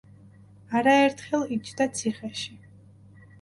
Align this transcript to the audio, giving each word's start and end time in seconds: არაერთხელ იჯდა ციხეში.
არაერთხელ 0.79 1.43
იჯდა 1.57 1.87
ციხეში. 2.01 2.59